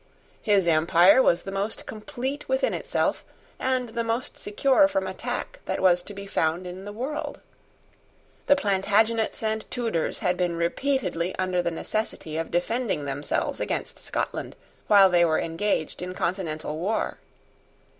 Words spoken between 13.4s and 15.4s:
against Scotland while they were